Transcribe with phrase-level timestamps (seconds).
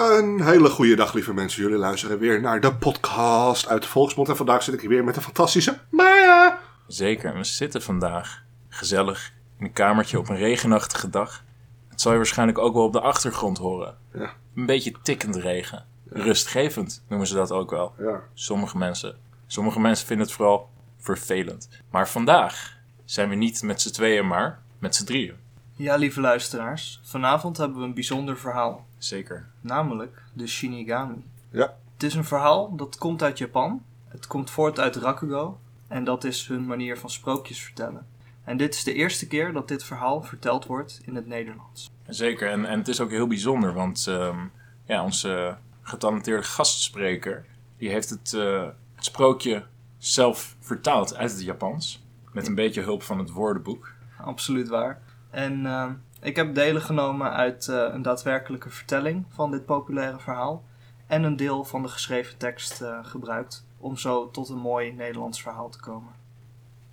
[0.00, 1.62] Een hele goede dag, lieve mensen.
[1.62, 4.28] Jullie luisteren weer naar de podcast uit de Volksmond.
[4.28, 6.58] En vandaag zit ik hier weer met de fantastische Maya.
[6.86, 11.44] Zeker, we zitten vandaag gezellig in een kamertje op een regenachtige dag.
[11.88, 13.96] Het zal je waarschijnlijk ook wel op de achtergrond horen.
[14.12, 14.32] Ja.
[14.54, 15.84] Een beetje tikkend regen.
[16.08, 17.94] Rustgevend noemen ze dat ook wel.
[17.98, 18.20] Ja.
[18.34, 19.16] Sommige mensen.
[19.46, 21.68] Sommige mensen vinden het vooral vervelend.
[21.90, 25.34] Maar vandaag zijn we niet met z'n tweeën, maar met z'n drieën.
[25.76, 29.48] Ja, lieve luisteraars, vanavond hebben we een bijzonder verhaal, Zeker.
[29.60, 31.24] namelijk de Shinigami.
[31.50, 31.76] Ja.
[31.92, 33.82] Het is een verhaal dat komt uit Japan.
[34.08, 35.58] Het komt voort uit Rakugo
[35.88, 38.06] en dat is hun manier van sprookjes vertellen.
[38.44, 41.90] En dit is de eerste keer dat dit verhaal verteld wordt in het Nederlands.
[42.06, 44.38] Zeker, en, en het is ook heel bijzonder, want ehm,
[44.84, 47.44] ja, onze getalenteerde gastspreker,
[47.76, 49.64] die heeft het, eh, het sprookje
[49.98, 52.04] zelf vertaald uit het Japans.
[52.32, 53.92] Met een beetje hulp van het woordenboek.
[54.18, 55.02] Absoluut waar.
[55.30, 60.64] En eh, ik heb delen genomen uit eh, een daadwerkelijke vertelling van dit populaire verhaal.
[61.06, 65.42] En een deel van de geschreven tekst eh, gebruikt om zo tot een mooi Nederlands
[65.42, 66.12] verhaal te komen.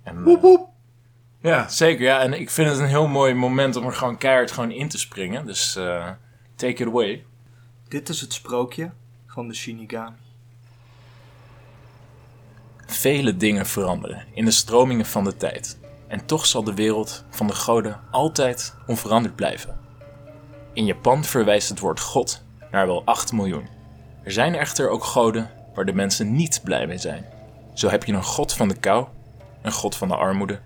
[0.02, 0.68] En, eh, Woep woep.
[1.40, 2.04] ja, zeker.
[2.04, 4.88] Ja, en ik vind het een heel mooi moment om er gewoon keihard gewoon in
[4.88, 5.46] te springen.
[5.46, 6.10] Dus eh,
[6.54, 7.24] take it away.
[7.88, 8.90] Dit is het sprookje
[9.26, 10.16] van de Shinigami.
[12.86, 15.78] Vele dingen veranderen in de stromingen van de tijd.
[16.08, 19.80] En toch zal de wereld van de goden altijd onveranderd blijven.
[20.72, 23.68] In Japan verwijst het woord God naar wel 8 miljoen.
[24.22, 27.26] Er zijn echter ook goden waar de mensen niet blij mee zijn.
[27.74, 29.06] Zo heb je een god van de kou,
[29.62, 30.60] een god van de armoede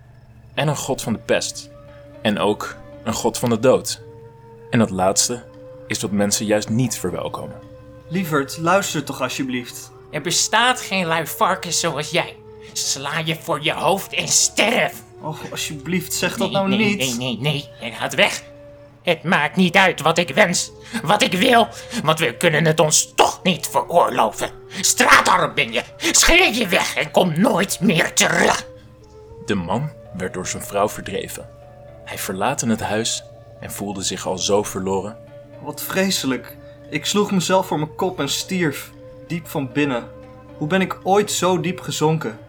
[0.53, 1.69] en een god van de pest.
[2.21, 4.01] En ook een god van de dood.
[4.69, 5.43] En dat laatste
[5.87, 7.59] is wat mensen juist niet verwelkomen.
[8.07, 9.91] Lieverd, luister toch alsjeblieft.
[10.11, 12.35] Er bestaat geen lui varkens zoals jij.
[12.73, 15.03] Sla je voor je hoofd en sterf.
[15.23, 16.97] Oh, alsjeblieft, zeg dat nee, nou nee, niet.
[16.97, 17.69] Nee, nee, nee.
[17.81, 18.43] En gaat weg.
[19.03, 20.71] Het maakt niet uit wat ik wens,
[21.03, 21.67] wat ik wil,
[22.03, 24.49] want we kunnen het ons toch niet veroorloven.
[24.81, 25.83] Straatarm ben je.
[25.97, 28.67] Scheer je weg en kom nooit meer terug.
[29.45, 31.49] De man werd door zijn vrouw verdreven.
[32.05, 33.23] Hij verlaten het huis
[33.59, 35.17] en voelde zich al zo verloren.
[35.61, 36.57] Wat vreselijk.
[36.89, 38.91] Ik sloeg mezelf voor mijn kop en stierf.
[39.27, 40.07] Diep van binnen.
[40.57, 42.39] Hoe ben ik ooit zo diep gezonken?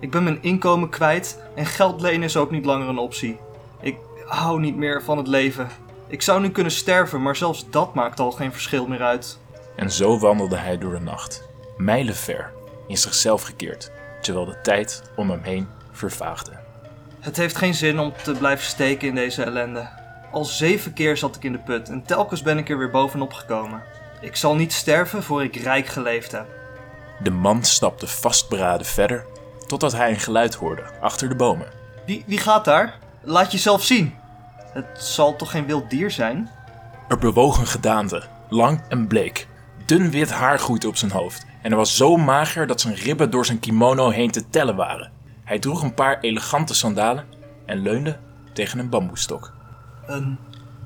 [0.00, 3.38] Ik ben mijn inkomen kwijt en geld lenen is ook niet langer een optie.
[3.80, 5.68] Ik hou niet meer van het leven.
[6.06, 9.38] Ik zou nu kunnen sterven, maar zelfs dat maakt al geen verschil meer uit.
[9.76, 12.52] En zo wandelde hij door de nacht, mijlenver,
[12.86, 16.52] in zichzelf gekeerd, terwijl de tijd om hem heen vervaagde.
[17.20, 19.88] Het heeft geen zin om te blijven steken in deze ellende.
[20.32, 23.32] Al zeven keer zat ik in de put en telkens ben ik er weer bovenop
[23.32, 23.82] gekomen.
[24.20, 26.46] Ik zal niet sterven voor ik rijk geleefd heb.
[27.22, 29.26] De man stapte vastberaden verder,
[29.68, 31.66] totdat hij een geluid hoorde achter de bomen.
[32.06, 32.98] Wie, wie gaat daar?
[33.22, 34.14] Laat jezelf zien.
[34.72, 36.50] Het zal toch geen wild dier zijn?
[37.08, 39.48] Er bewoog een gedaante, lang en bleek.
[39.86, 43.30] Dun wit haar groeide op zijn hoofd en hij was zo mager dat zijn ribben
[43.30, 45.10] door zijn kimono heen te tellen waren.
[45.44, 47.24] Hij droeg een paar elegante sandalen
[47.66, 48.18] en leunde
[48.52, 49.52] tegen een bamboestok.
[50.06, 50.38] Een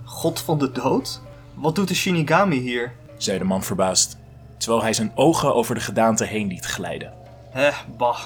[0.04, 1.21] god van de dood?
[1.54, 2.92] Wat doet de Shinigami hier?
[3.16, 4.16] zei de man verbaasd,
[4.59, 7.12] terwijl hij zijn ogen over de gedaante heen liet glijden.
[7.50, 8.21] Hè, bah.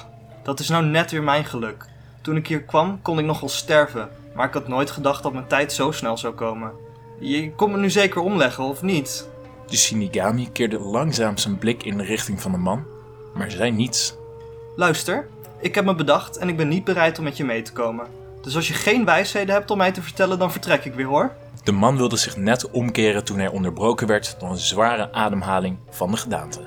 [0.47, 1.85] Dat is nou net weer mijn geluk.
[2.21, 4.09] Toen ik hier kwam, kon ik nog wel sterven.
[4.35, 6.71] Maar ik had nooit gedacht dat mijn tijd zo snel zou komen.
[7.19, 9.29] Je komt me nu zeker omleggen, of niet?
[9.67, 12.85] De Shinigami keerde langzaam zijn blik in de richting van de man,
[13.33, 14.15] maar zei niets.
[14.75, 15.27] Luister,
[15.59, 18.05] ik heb me bedacht en ik ben niet bereid om met je mee te komen.
[18.41, 21.31] Dus als je geen wijsheden hebt om mij te vertellen, dan vertrek ik weer hoor.
[21.63, 26.11] De man wilde zich net omkeren toen hij onderbroken werd door een zware ademhaling van
[26.11, 26.59] de gedaante.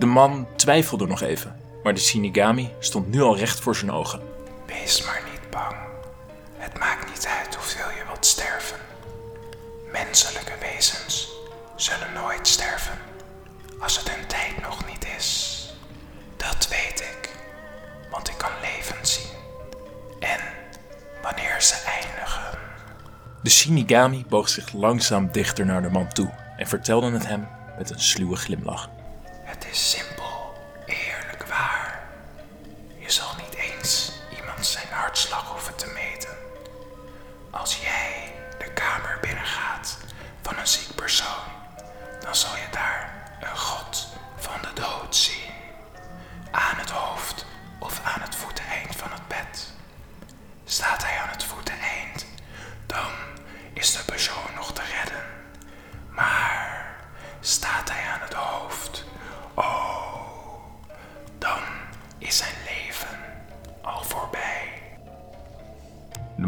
[0.00, 4.20] De man twijfelde nog even, maar de Shinigami stond nu al recht voor zijn ogen.
[4.66, 5.76] Wees maar niet bang.
[6.56, 8.76] Het maakt niet uit hoeveel je wilt sterven.
[9.92, 11.32] Menselijke wezens
[11.76, 12.98] zullen nooit sterven
[13.78, 15.68] als het hun tijd nog niet is.
[16.36, 17.30] Dat weet ik,
[18.10, 19.36] want ik kan leven zien.
[20.20, 20.40] En
[21.22, 22.58] wanneer ze eindigen.
[23.42, 27.48] De Shinigami boog zich langzaam dichter naar de man toe en vertelde het hem
[27.78, 28.90] met een sluwe glimlach.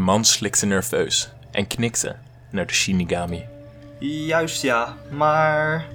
[0.03, 2.15] Man slikte nerveus en knikte
[2.49, 3.45] naar de Shinigami.
[3.99, 5.85] Juist ja, maar...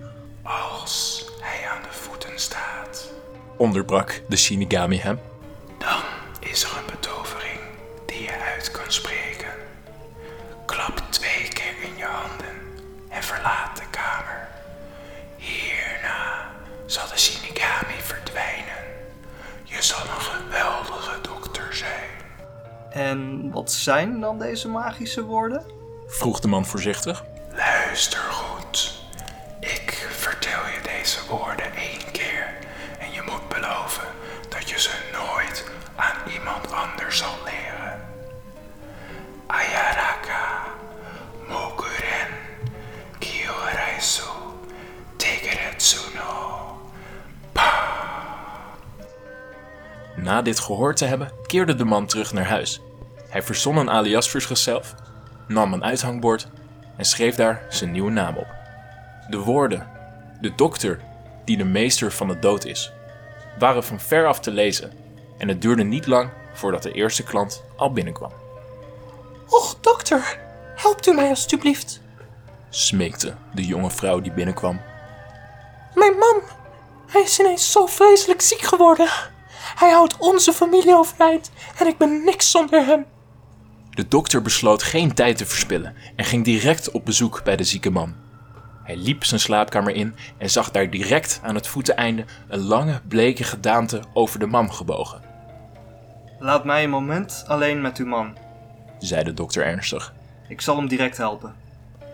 [0.42, 3.12] Als hij aan de voeten staat,
[3.56, 5.18] Onderbrak de Shinigami hem.
[23.88, 25.62] Zijn dan deze magische woorden?
[26.06, 27.24] Vroeg de man voorzichtig.
[27.52, 29.00] Luister goed.
[29.60, 32.46] Ik vertel je deze woorden één keer
[32.98, 34.08] en je moet beloven
[34.48, 35.64] dat je ze nooit
[35.96, 38.00] aan iemand anders zal leren.
[39.46, 40.64] Ayaraka,
[41.48, 42.28] Mokuren,
[43.18, 44.22] Kyoraisu,
[45.16, 46.90] Tegeretsu no.
[50.16, 52.80] Na dit gehoord te hebben, keerde de man terug naar huis.
[53.28, 54.94] Hij verzon een alias voor zichzelf,
[55.46, 56.46] nam een uithangbord
[56.96, 58.46] en schreef daar zijn nieuwe naam op.
[59.30, 59.86] De woorden,
[60.40, 61.00] de dokter
[61.44, 62.92] die de meester van de dood is,
[63.58, 64.92] waren van ver af te lezen
[65.38, 68.32] en het duurde niet lang voordat de eerste klant al binnenkwam.
[69.48, 70.38] Och, dokter,
[70.74, 72.00] helpt u mij alstublieft.
[72.68, 74.80] Smeekte de jonge vrouw die binnenkwam.
[75.94, 76.42] Mijn man,
[77.06, 79.08] hij is ineens zo vreselijk ziek geworden.
[79.74, 83.06] Hij houdt onze familie overeind en ik ben niks zonder hem.
[83.98, 87.90] De dokter besloot geen tijd te verspillen en ging direct op bezoek bij de zieke
[87.90, 88.14] man.
[88.82, 93.44] Hij liep zijn slaapkamer in en zag daar direct aan het voeteneinde een lange, bleke
[93.44, 95.20] gedaante over de man gebogen,
[96.38, 98.36] Laat mij een moment alleen met uw man.
[98.98, 100.14] zei de dokter ernstig.
[100.48, 101.54] Ik zal hem direct helpen.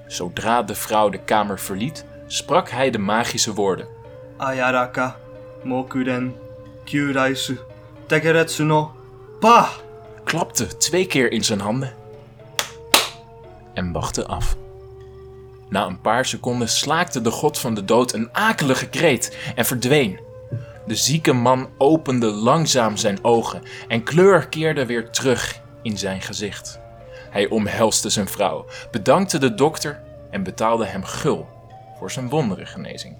[0.06, 3.86] Zodra de vrouw de kamer verliet, sprak hij de magische woorden.
[4.36, 5.16] Ayaraka,
[5.62, 6.34] Mokuren,
[6.84, 7.58] Kyuraisu,
[8.06, 8.96] Tegeretsu no.
[9.40, 9.68] Pa!
[10.24, 11.92] Klapte twee keer in zijn handen
[13.74, 14.56] en wachtte af.
[15.68, 20.20] Na een paar seconden slaakte de god van de dood een akelige kreet en verdween.
[20.86, 26.78] De zieke man opende langzaam zijn ogen en kleur keerde weer terug in zijn gezicht.
[27.30, 31.48] Hij omhelste zijn vrouw, bedankte de dokter en betaalde hem gul
[31.98, 33.16] voor zijn wonderengenezing.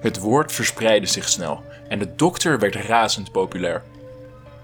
[0.00, 3.82] Het woord verspreidde zich snel en de dokter werd razend populair.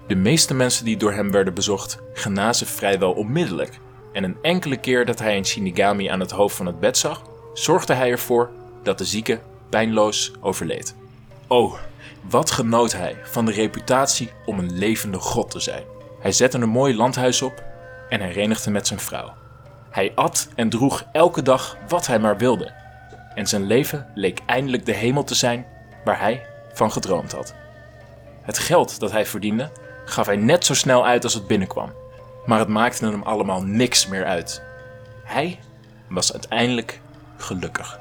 [0.09, 3.79] De meeste mensen die door hem werden bezocht, genazen vrijwel onmiddellijk.
[4.13, 7.21] En een enkele keer dat hij een Shinigami aan het hoofd van het bed zag,
[7.53, 8.49] zorgde hij ervoor
[8.83, 9.39] dat de zieke
[9.69, 10.95] pijnloos overleed.
[11.47, 11.73] Oh,
[12.29, 15.83] wat genoot hij van de reputatie om een levende god te zijn.
[16.19, 17.63] Hij zette een mooi landhuis op
[18.09, 19.33] en herenigde met zijn vrouw.
[19.89, 22.73] Hij at en droeg elke dag wat hij maar wilde.
[23.35, 25.65] En zijn leven leek eindelijk de hemel te zijn
[26.03, 27.55] waar hij van gedroomd had.
[28.41, 29.71] Het geld dat hij verdiende
[30.09, 31.91] gaf hij net zo snel uit als het binnenkwam.
[32.45, 34.61] Maar het maakte hem allemaal niks meer uit.
[35.23, 35.59] Hij
[36.07, 37.01] was uiteindelijk
[37.37, 37.99] gelukkig.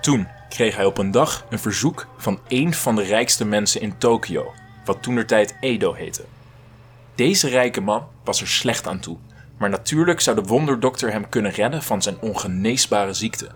[0.00, 3.98] Toen kreeg hij op een dag een verzoek van een van de rijkste mensen in
[3.98, 4.52] Tokio,
[4.84, 6.24] wat toenertijd Edo heette.
[7.14, 9.16] Deze rijke man was er slecht aan toe,
[9.58, 13.48] maar natuurlijk zou de wonderdokter hem kunnen redden van zijn ongeneesbare ziekte.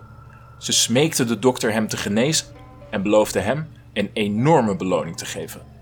[0.57, 2.47] Ze smeekte de dokter hem te genezen
[2.89, 5.72] en beloofde hem een enorme beloning te geven.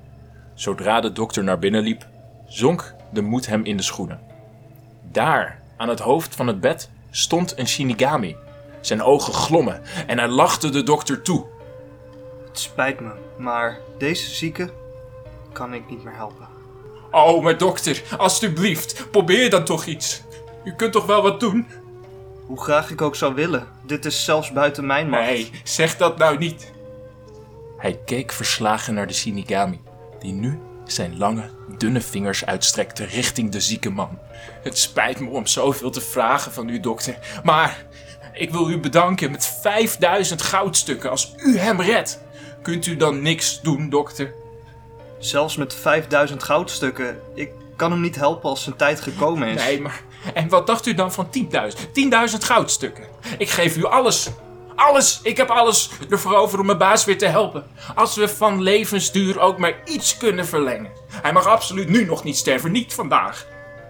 [0.61, 2.07] Zodra de dokter naar binnen liep,
[2.47, 4.19] zonk de moed hem in de schoenen.
[5.11, 8.35] Daar, aan het hoofd van het bed, stond een Shinigami.
[8.81, 11.45] Zijn ogen glommen en hij lachte de dokter toe.
[12.47, 14.73] Het spijt me, maar deze zieke
[15.51, 16.47] kan ik niet meer helpen.
[17.11, 20.21] Oh, maar dokter, alstublieft, probeer dan toch iets.
[20.63, 21.67] U kunt toch wel wat doen?
[22.45, 25.25] Hoe graag ik ook zou willen, dit is zelfs buiten mijn macht.
[25.25, 26.71] Nee, zeg dat nou niet.
[27.77, 29.81] Hij keek verslagen naar de Shinigami,
[30.21, 34.19] die nu zijn lange, dunne vingers uitstrekte richting de zieke man.
[34.63, 37.85] Het spijt me om zoveel te vragen van u, dokter, maar
[38.33, 42.19] ik wil u bedanken met 5000 goudstukken als u hem redt.
[42.61, 44.33] Kunt u dan niks doen, dokter?
[45.19, 49.63] Zelfs met 5000 goudstukken, ik kan hem niet helpen als zijn tijd gekomen is.
[49.63, 50.01] Nee, maar.
[50.33, 51.49] En wat dacht u dan van 10.000?
[52.31, 53.03] 10.000 goudstukken.
[53.37, 54.29] Ik geef u alles.
[54.87, 55.19] Alles.
[55.23, 57.63] Ik heb alles ervoor over om mijn baas weer te helpen.
[57.95, 60.91] Als we van levensduur ook maar iets kunnen verlengen.
[61.21, 62.71] Hij mag absoluut nu nog niet sterven.
[62.71, 63.45] Niet vandaag.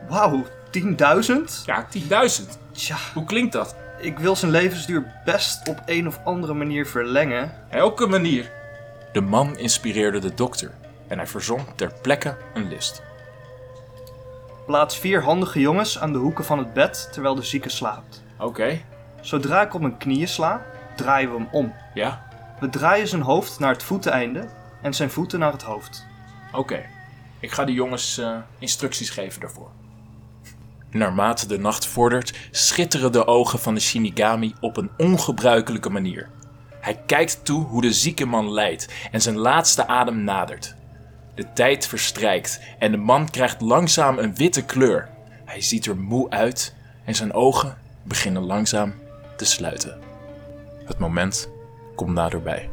[0.09, 1.65] Wauw, 10.000?
[1.65, 1.87] Ja,
[2.39, 2.57] 10.000.
[2.71, 3.75] Tja, Hoe klinkt dat?
[3.99, 7.53] ik wil zijn levensduur best op een of andere manier verlengen.
[7.69, 8.51] Elke manier.
[9.13, 10.71] De man inspireerde de dokter.
[11.07, 13.01] En hij verzon ter plekke een list.
[14.65, 18.23] Plaats vier handige jongens aan de hoeken van het bed terwijl de zieke slaapt.
[18.39, 18.81] Oké.
[19.21, 21.73] Zodra ik op mijn knieën sla, draaien we hem om.
[21.93, 22.27] Ja.
[22.59, 24.47] We draaien zijn hoofd naar het voeteneinde
[24.81, 26.05] en zijn voeten naar het hoofd.
[26.51, 26.85] Oké.
[27.39, 29.71] Ik ga de jongens eh, instructies geven daarvoor.
[30.89, 36.29] Naarmate de nacht vordert, schitteren de ogen van de Shinigami op een ongebruikelijke manier.
[36.81, 40.75] Hij kijkt toe hoe de zieke man lijdt en zijn laatste adem nadert.
[41.35, 45.09] De tijd verstrijkt en de man krijgt langzaam een witte kleur.
[45.45, 48.93] Hij ziet er moe uit en zijn ogen beginnen langzaam
[49.37, 50.10] te sluiten.
[50.91, 51.49] Het moment
[51.95, 52.69] komt naderbij.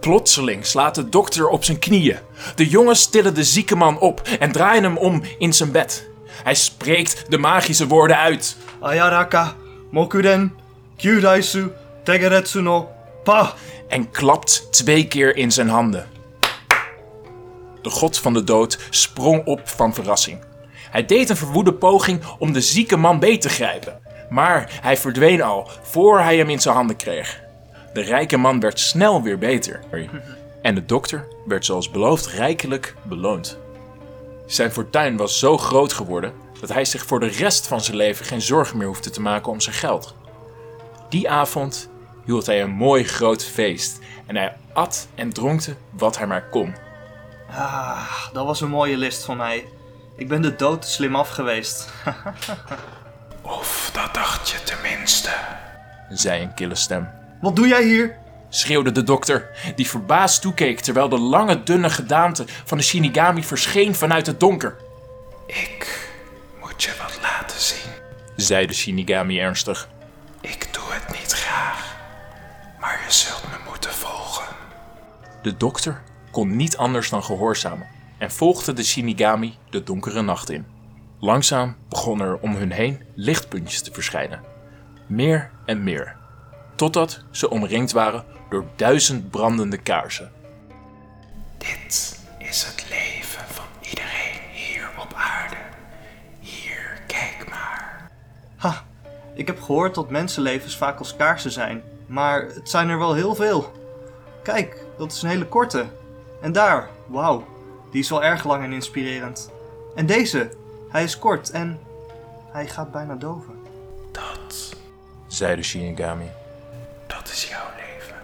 [0.00, 2.18] Plotseling slaat de dokter op zijn knieën.
[2.54, 6.08] De jongens tillen de zieke man op en draaien hem om in zijn bed.
[6.42, 8.56] Hij spreekt de magische woorden uit.
[8.80, 9.54] Ayaraka,
[9.90, 10.54] Mokuden,
[10.96, 11.72] Kyuraisu,
[12.04, 12.88] Tegeretsu no,
[13.24, 13.54] Pa.
[13.88, 16.06] en klapt twee keer in zijn handen.
[17.82, 20.38] De god van de dood sprong op van verrassing.
[20.90, 24.00] Hij deed een verwoede poging om de zieke man beet te grijpen,
[24.30, 27.40] maar hij verdween al voor hij hem in zijn handen kreeg.
[27.92, 29.80] De rijke man werd snel weer beter
[30.62, 33.58] en de dokter werd zoals beloofd rijkelijk beloond.
[34.46, 38.24] Zijn fortuin was zo groot geworden dat hij zich voor de rest van zijn leven
[38.24, 40.14] geen zorgen meer hoefde te maken om zijn geld.
[41.08, 41.90] Die avond
[42.24, 46.74] hield hij een mooi groot feest en hij at en dronkte wat hij maar kon.
[47.50, 49.68] Ah, dat was een mooie list van mij.
[50.16, 51.88] Ik ben de dood slim af geweest.
[53.90, 55.30] Of dat dacht je tenminste.
[56.08, 57.08] zei een kille stem.
[57.40, 58.16] Wat doe jij hier?
[58.48, 63.94] Schreeuwde de dokter, die verbaasd toekeek terwijl de lange dunne gedaante van de Shinigami verscheen
[63.94, 64.76] vanuit het donker.
[65.46, 66.10] Ik
[66.60, 67.92] moet je wat laten zien.
[68.36, 69.88] Zei de Shinigami ernstig.
[70.40, 71.96] Ik doe het niet graag.
[72.80, 74.46] Maar je zult me moeten volgen.
[75.42, 77.86] De dokter kon niet anders dan gehoorzamen
[78.18, 80.79] en volgde de Shinigami de donkere nacht in.
[81.20, 84.40] Langzaam begonnen er om hun heen lichtpuntjes te verschijnen.
[85.06, 86.16] Meer en meer.
[86.74, 90.32] Totdat ze omringd waren door duizend brandende kaarsen.
[91.58, 95.56] Dit is het leven van iedereen hier op aarde.
[96.40, 98.10] Hier, kijk maar.
[98.56, 98.84] Ha,
[99.34, 101.82] ik heb gehoord dat mensenlevens vaak als kaarsen zijn.
[102.06, 103.72] Maar het zijn er wel heel veel.
[104.42, 105.86] Kijk, dat is een hele korte.
[106.42, 107.46] En daar, wauw,
[107.90, 109.50] die is wel erg lang en inspirerend.
[109.94, 110.50] En deze,
[110.90, 111.78] hij is kort en
[112.52, 113.54] hij gaat bijna doven.
[114.12, 114.74] Dat,
[115.26, 116.30] Zei de Shinigami.
[117.06, 118.16] dat is jouw leven.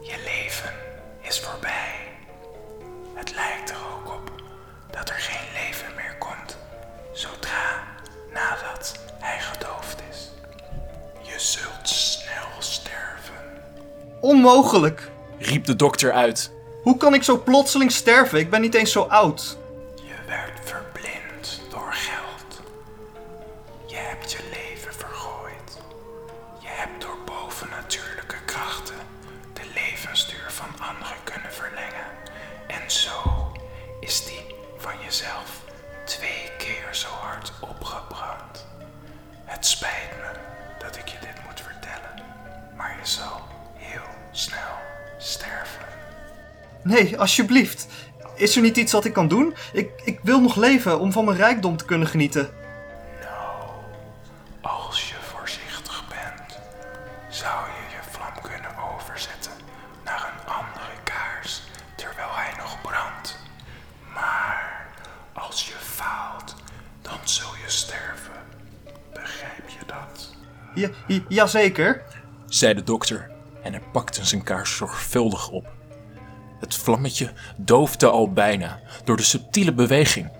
[0.00, 0.70] Je leven
[1.20, 1.94] is voorbij.
[3.14, 4.32] Het lijkt er ook op
[4.90, 6.56] dat er geen leven meer komt
[7.12, 7.82] zodra
[8.34, 10.30] nadat hij gedoofd is.
[11.22, 13.34] Je zult snel sterven.
[14.20, 15.10] Onmogelijk!
[15.38, 16.52] Riep de dokter uit.
[16.82, 18.38] Hoe kan ik zo plotseling sterven?
[18.38, 19.58] Ik ben niet eens zo oud.
[46.90, 47.86] Nee, alsjeblieft.
[48.34, 49.54] Is er niet iets wat ik kan doen?
[49.72, 52.48] Ik, ik wil nog leven om van mijn rijkdom te kunnen genieten.
[54.60, 56.58] Als je voorzichtig bent,
[57.28, 59.52] zou je je vlam kunnen overzetten
[60.04, 61.62] naar een andere kaars
[61.94, 63.38] terwijl hij nog brandt.
[64.14, 64.86] Maar
[65.32, 66.54] als je faalt,
[67.02, 68.40] dan zul je sterven.
[69.12, 70.34] Begrijp je dat?
[70.74, 72.02] Ja, ja, jazeker.
[72.46, 73.30] zei de dokter
[73.62, 75.78] en hij pakte zijn kaars zorgvuldig op.
[76.60, 80.30] Het vlammetje doofde al bijna door de subtiele beweging.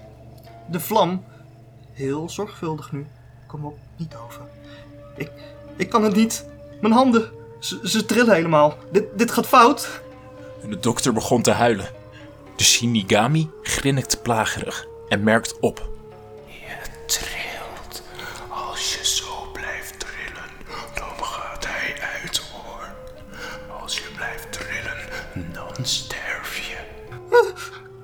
[0.71, 1.25] De vlam.
[1.93, 3.07] Heel zorgvuldig nu.
[3.47, 4.41] Kom op, niet over.
[5.17, 5.31] Ik,
[5.77, 6.47] ik kan het niet.
[6.81, 7.31] Mijn handen.
[7.59, 8.77] Ze, ze trillen helemaal.
[8.93, 10.00] Dit, dit gaat fout.
[10.62, 11.89] En de dokter begon te huilen.
[12.57, 15.89] De Shinigami grinnikt plagerig en merkt op.
[16.47, 18.03] Je trilt.
[18.49, 19.05] Als je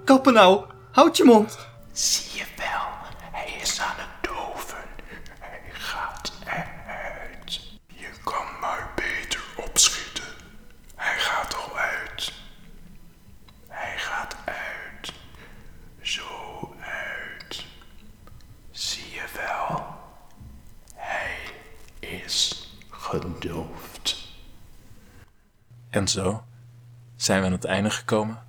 [0.07, 0.65] Kappen nou.
[0.91, 1.59] Houd je mond.
[1.93, 2.87] Zie je wel,
[3.33, 4.85] hij is aan het doven.
[5.39, 7.61] Hij gaat eruit.
[7.87, 10.25] Je kan maar beter opschieten.
[10.95, 12.33] Hij gaat al uit.
[13.69, 15.13] Hij gaat uit.
[16.01, 17.65] Zo uit.
[18.71, 19.87] Zie je wel,
[20.95, 21.37] hij
[22.01, 24.17] is gedoofd.
[25.91, 26.43] En zo
[27.17, 28.45] zijn we aan het einde gekomen.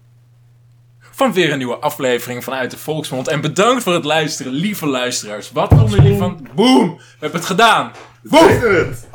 [1.18, 3.28] Van weer een nieuwe aflevering vanuit de Volksmond.
[3.28, 5.52] En bedankt voor het luisteren, lieve luisteraars.
[5.52, 6.48] Wat vonden jullie van...
[6.56, 6.96] Boom!
[6.98, 7.92] We hebben het gedaan!
[8.22, 8.48] Boom!
[8.48, 9.08] Het?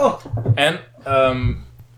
[0.54, 1.52] En, ehm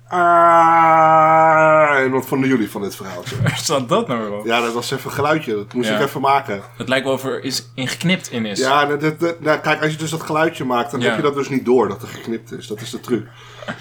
[0.09, 3.37] Ah, en wat vonden jullie van dit verhaaltje?
[3.43, 4.47] Waar staat dat nou weer op?
[4.47, 5.55] Ja, dat was even een geluidje.
[5.55, 5.97] Dat moest Ja.
[5.99, 6.63] ik even maken.
[6.77, 8.59] Het lijkt wel of er is ingeknipt in is.
[8.59, 11.07] Ja, nou, dat- dat- nou, kijk, als je dus dat geluidje maakt, dan Ja.
[11.07, 12.67] heb je dat dus niet door dat er geknipt is.
[12.67, 13.27] Dat is de truc.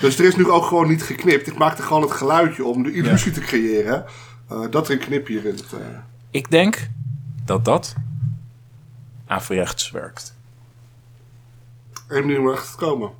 [0.01, 1.47] Dus er is nu ook gewoon niet geknipt.
[1.47, 4.05] Ik maakte gewoon het geluidje om de illusie te creëren
[4.49, 5.63] eh, dat er een knipje in het...
[5.73, 5.79] eh,
[6.33, 6.89] Ik denk
[7.45, 7.95] dat dat
[9.27, 10.35] averechts werkt.
[12.07, 13.11] En nu mag het komen.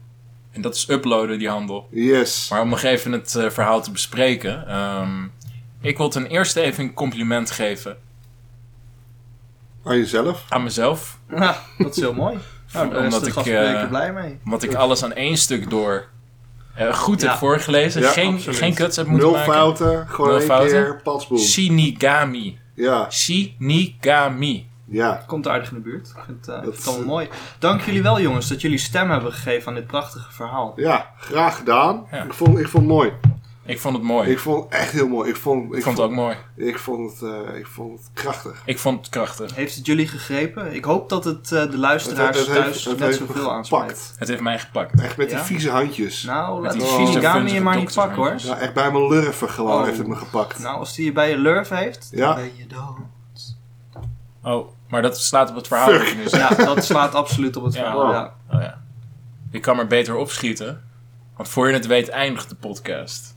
[0.52, 1.88] En dat is uploaden, die handel.
[1.92, 2.50] Yes.
[2.50, 4.68] Maar om nog even het eh, verhaal te bespreken.
[4.68, 5.24] ehm,
[5.82, 7.98] ik wil ten eerste even een compliment geven
[9.84, 10.46] Aan jezelf.
[10.50, 11.20] aan mezelf.
[11.28, 12.38] Nou, dat is heel mooi.
[12.74, 13.46] Nou, daar is Omdat de ik,
[13.82, 14.40] eh, blij mee.
[14.46, 16.08] Omdat ik alles aan één stuk door
[16.76, 17.30] eh, goed Ja.
[17.30, 18.02] heb voorgelezen.
[18.02, 18.58] Ja, geen, absoluut.
[18.58, 19.54] geen cuts heb moeten Nul maken.
[19.54, 20.84] fouten, gewoon Nul één fouten.
[20.84, 21.38] keer, patsboom.
[21.40, 22.60] Shinigami.
[22.74, 24.68] Ja, Shinigami.
[24.86, 25.24] ja.
[25.28, 26.08] Komt aardig in de buurt.
[26.18, 27.28] Ik vind, eh, het Dat- allemaal mooi.
[27.60, 30.74] Dank jullie wel, jongens, dat jullie stem hebben gegeven aan dit prachtige verhaal.
[30.76, 32.06] Ja, graag gedaan.
[32.12, 32.24] Ja.
[32.24, 33.12] Ik, vond, ik vond het mooi.
[33.66, 34.30] Ik vond het mooi.
[34.32, 35.30] Ik vond het echt heel mooi.
[35.30, 36.36] Ik vond, ik vond het ook mooi.
[36.56, 38.62] Ik vond het, eh, ik vond het krachtig.
[38.66, 39.56] Ik vond het krachtig.
[39.56, 40.74] Heeft het jullie gegrepen?
[40.74, 44.14] Ik hoop dat het eh, de luisteraars Het- het thuis heeft- net heeft zoveel aanspreekt.
[44.18, 45.02] Het heeft mij gepakt.
[45.02, 46.24] Echt met die vieze handjes.
[46.24, 48.36] Nou, laat die die vieze, vunzige je maar niet pakken hoor.
[48.38, 49.86] Ja, echt bij mijn lurven gewoon Oh.
[49.86, 50.60] heeft het me gepakt.
[50.60, 52.26] Nou, als die je bij je lurf heeft, Ja.
[52.26, 53.56] dan ben je dood.
[54.44, 55.92] Oh, maar dat slaat op het verhaal.
[55.92, 57.80] Nu Ja, dat slaat absoluut op het Ja.
[57.92, 58.12] verhaal.
[58.12, 58.34] Ja.
[58.52, 58.82] Oh ja.
[59.52, 60.84] Ik kan maar beter opschieten.
[61.36, 63.33] Want voor je het weet eindigt de podcast.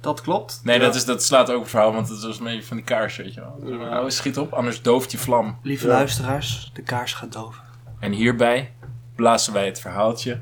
[0.00, 0.60] Dat klopt.
[0.62, 0.84] Nee, Ja.
[0.84, 3.16] dat, is, dat slaat ook het verhaal, want het was een beetje van die kaars,
[3.16, 3.78] weet je wel.
[3.78, 5.58] Nou, schiet op, anders dooft je vlam.
[5.62, 5.92] Lieve Ja.
[5.92, 7.62] luisteraars, de kaars gaat doven.
[7.98, 8.72] En hierbij
[9.16, 10.40] blazen wij het verhaaltje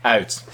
[0.00, 0.44] uit.